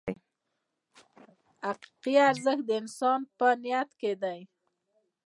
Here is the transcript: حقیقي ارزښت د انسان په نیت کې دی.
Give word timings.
حقیقي 1.63 2.13
ارزښت 2.29 2.63
د 2.67 2.71
انسان 2.81 3.19
په 3.37 3.47
نیت 3.63 3.89
کې 3.99 4.11
دی. 4.21 4.39